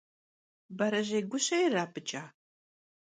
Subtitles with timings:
[0.77, 2.23] Berejêy guşe yirap'ıç'a?